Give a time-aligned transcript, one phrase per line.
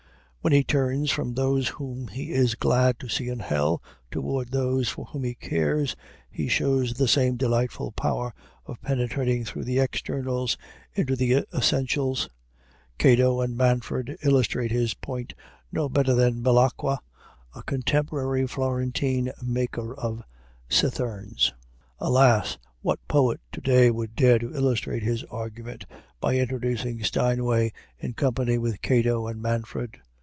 [0.43, 4.89] When he turns from those whom he is glad to see in hell toward those
[4.89, 5.95] for whom he cares,
[6.31, 8.33] he shows the same delightful power
[8.65, 10.57] of penetrating through the externals
[10.95, 12.27] into the essentials.
[12.97, 15.35] Cato and Manfred illustrate his point
[15.71, 16.97] no better than Belacqua,
[17.53, 20.23] a contemporary Florentine maker of
[20.67, 21.53] citherns.
[21.99, 22.57] Alas!
[22.81, 25.85] what poet to day would dare to illustrate his argument
[26.19, 29.97] by introducing Steinway in company with Cato and Manfred!